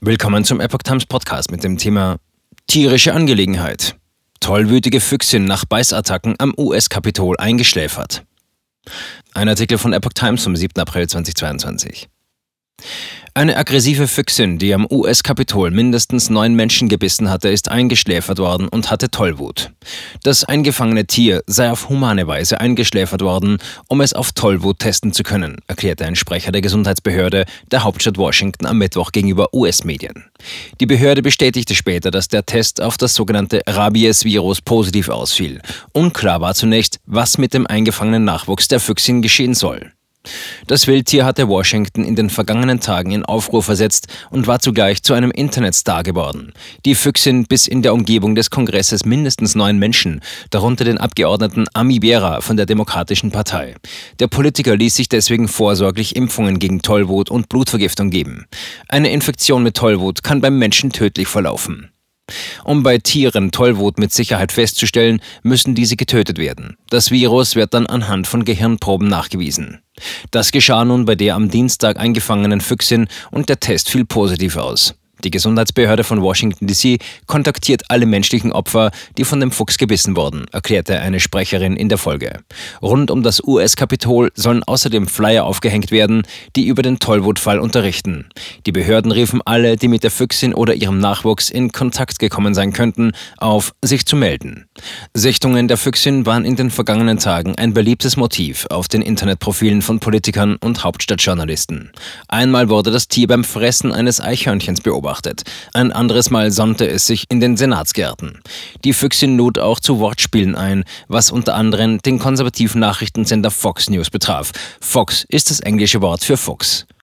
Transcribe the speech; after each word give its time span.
Willkommen 0.00 0.44
zum 0.44 0.60
Epoch 0.60 0.84
Times 0.84 1.06
Podcast 1.06 1.50
mit 1.50 1.64
dem 1.64 1.76
Thema 1.76 2.18
Tierische 2.68 3.14
Angelegenheit. 3.14 3.96
Tollwütige 4.38 5.00
Füchsin 5.00 5.44
nach 5.44 5.64
Beißattacken 5.64 6.36
am 6.38 6.54
US-Kapitol 6.56 7.36
eingeschläfert. 7.36 8.22
Ein 9.34 9.48
Artikel 9.48 9.76
von 9.76 9.92
Epoch 9.92 10.12
Times 10.12 10.44
vom 10.44 10.54
7. 10.54 10.80
April 10.80 11.08
2022. 11.08 12.08
Eine 13.38 13.56
aggressive 13.56 14.08
Füchsin, 14.08 14.58
die 14.58 14.74
am 14.74 14.84
US-Kapitol 14.90 15.70
mindestens 15.70 16.28
neun 16.28 16.54
Menschen 16.54 16.88
gebissen 16.88 17.30
hatte, 17.30 17.48
ist 17.48 17.70
eingeschläfert 17.70 18.38
worden 18.40 18.66
und 18.66 18.90
hatte 18.90 19.12
Tollwut. 19.12 19.70
Das 20.24 20.42
eingefangene 20.42 21.06
Tier 21.06 21.42
sei 21.46 21.70
auf 21.70 21.88
humane 21.88 22.26
Weise 22.26 22.60
eingeschläfert 22.60 23.20
worden, 23.20 23.58
um 23.86 24.00
es 24.00 24.12
auf 24.12 24.32
Tollwut 24.32 24.80
testen 24.80 25.12
zu 25.12 25.22
können, 25.22 25.58
erklärte 25.68 26.04
ein 26.04 26.16
Sprecher 26.16 26.50
der 26.50 26.62
Gesundheitsbehörde 26.62 27.44
der 27.70 27.84
Hauptstadt 27.84 28.18
Washington 28.18 28.66
am 28.66 28.78
Mittwoch 28.78 29.12
gegenüber 29.12 29.54
US-Medien. 29.54 30.24
Die 30.80 30.86
Behörde 30.86 31.22
bestätigte 31.22 31.76
später, 31.76 32.10
dass 32.10 32.26
der 32.26 32.44
Test 32.44 32.82
auf 32.82 32.96
das 32.96 33.14
sogenannte 33.14 33.62
Rabies-Virus 33.68 34.62
positiv 34.62 35.10
ausfiel. 35.10 35.62
Unklar 35.92 36.40
war 36.40 36.56
zunächst, 36.56 36.98
was 37.06 37.38
mit 37.38 37.54
dem 37.54 37.68
eingefangenen 37.68 38.24
Nachwuchs 38.24 38.66
der 38.66 38.80
Füchsin 38.80 39.22
geschehen 39.22 39.54
soll. 39.54 39.92
Das 40.66 40.86
Wildtier 40.86 41.24
hatte 41.24 41.48
Washington 41.48 42.04
in 42.04 42.16
den 42.16 42.30
vergangenen 42.30 42.80
Tagen 42.80 43.10
in 43.10 43.24
Aufruhr 43.24 43.62
versetzt 43.62 44.08
und 44.30 44.46
war 44.46 44.60
zugleich 44.60 45.02
zu 45.02 45.14
einem 45.14 45.30
Internetstar 45.30 46.02
geworden. 46.02 46.52
Die 46.84 46.94
Füchsin 46.94 47.44
bis 47.44 47.66
in 47.66 47.82
der 47.82 47.94
Umgebung 47.94 48.34
des 48.34 48.50
Kongresses 48.50 49.04
mindestens 49.04 49.54
neun 49.54 49.78
Menschen, 49.78 50.20
darunter 50.50 50.84
den 50.84 50.98
Abgeordneten 50.98 51.66
Ami 51.72 51.98
Bera 51.98 52.40
von 52.40 52.56
der 52.56 52.66
Demokratischen 52.66 53.30
Partei. 53.30 53.74
Der 54.20 54.28
Politiker 54.28 54.76
ließ 54.76 54.96
sich 54.96 55.08
deswegen 55.08 55.48
vorsorglich 55.48 56.16
Impfungen 56.16 56.58
gegen 56.58 56.82
Tollwut 56.82 57.30
und 57.30 57.48
Blutvergiftung 57.48 58.10
geben. 58.10 58.46
Eine 58.88 59.10
Infektion 59.10 59.62
mit 59.62 59.76
Tollwut 59.76 60.22
kann 60.22 60.40
beim 60.40 60.58
Menschen 60.58 60.90
tödlich 60.90 61.28
verlaufen. 61.28 61.90
Um 62.68 62.82
bei 62.82 62.98
Tieren 62.98 63.50
Tollwut 63.50 63.96
mit 63.96 64.12
Sicherheit 64.12 64.52
festzustellen, 64.52 65.22
müssen 65.42 65.74
diese 65.74 65.96
getötet 65.96 66.36
werden. 66.36 66.76
Das 66.90 67.10
Virus 67.10 67.54
wird 67.56 67.72
dann 67.72 67.86
anhand 67.86 68.26
von 68.26 68.44
Gehirnproben 68.44 69.08
nachgewiesen. 69.08 69.80
Das 70.32 70.52
geschah 70.52 70.84
nun 70.84 71.06
bei 71.06 71.14
der 71.14 71.34
am 71.34 71.48
Dienstag 71.48 71.98
eingefangenen 71.98 72.60
Füchsin 72.60 73.08
und 73.30 73.48
der 73.48 73.58
Test 73.58 73.88
fiel 73.88 74.04
positiv 74.04 74.58
aus. 74.58 74.94
Die 75.24 75.30
Gesundheitsbehörde 75.30 76.04
von 76.04 76.22
Washington 76.22 76.68
DC 76.68 77.00
kontaktiert 77.26 77.82
alle 77.88 78.06
menschlichen 78.06 78.52
Opfer, 78.52 78.92
die 79.16 79.24
von 79.24 79.40
dem 79.40 79.50
Fuchs 79.50 79.76
gebissen 79.76 80.16
wurden, 80.16 80.46
erklärte 80.52 81.00
eine 81.00 81.18
Sprecherin 81.18 81.76
in 81.76 81.88
der 81.88 81.98
Folge. 81.98 82.40
Rund 82.80 83.10
um 83.10 83.24
das 83.24 83.42
US-Kapitol 83.42 84.30
sollen 84.34 84.62
außerdem 84.62 85.08
Flyer 85.08 85.44
aufgehängt 85.44 85.90
werden, 85.90 86.22
die 86.54 86.68
über 86.68 86.82
den 86.82 87.00
Tollwutfall 87.00 87.58
unterrichten. 87.58 88.26
Die 88.64 88.70
Behörden 88.70 89.10
riefen 89.10 89.42
alle, 89.44 89.76
die 89.76 89.88
mit 89.88 90.04
der 90.04 90.12
Füchsin 90.12 90.54
oder 90.54 90.74
ihrem 90.74 91.00
Nachwuchs 91.00 91.50
in 91.50 91.72
Kontakt 91.72 92.20
gekommen 92.20 92.54
sein 92.54 92.72
könnten, 92.72 93.10
auf, 93.38 93.74
sich 93.82 94.06
zu 94.06 94.14
melden. 94.14 94.66
Sichtungen 95.14 95.66
der 95.66 95.78
Füchsin 95.78 96.26
waren 96.26 96.44
in 96.44 96.54
den 96.54 96.70
vergangenen 96.70 97.18
Tagen 97.18 97.56
ein 97.56 97.74
beliebtes 97.74 98.16
Motiv 98.16 98.66
auf 98.70 98.86
den 98.86 99.02
Internetprofilen 99.02 99.82
von 99.82 99.98
Politikern 99.98 100.56
und 100.56 100.84
Hauptstadtjournalisten. 100.84 101.90
Einmal 102.28 102.68
wurde 102.68 102.92
das 102.92 103.08
Tier 103.08 103.26
beim 103.26 103.42
Fressen 103.42 103.92
eines 103.92 104.20
Eichhörnchens 104.20 104.80
beobachtet 104.80 105.07
beobachtet. 105.08 105.42
Ein 105.72 105.92
anderes 105.92 106.30
Mal 106.30 106.50
sonnte 106.50 106.86
es 106.86 107.06
sich 107.06 107.24
in 107.30 107.40
den 107.40 107.56
Senatsgärten. 107.56 108.40
Die 108.84 108.92
Füchsin 108.92 109.36
lud 109.36 109.58
auch 109.58 109.80
zu 109.80 109.98
Wortspielen 109.98 110.54
ein, 110.54 110.84
was 111.08 111.30
unter 111.30 111.54
anderem 111.54 111.98
den 111.98 112.18
konservativen 112.18 112.80
Nachrichtensender 112.80 113.50
Fox 113.50 113.88
News 113.88 114.10
betraf. 114.10 114.52
Fox 114.80 115.24
ist 115.28 115.50
das 115.50 115.60
englische 115.60 116.02
Wort 116.02 116.22
für 116.22 116.36
Fuchs. 116.36 116.86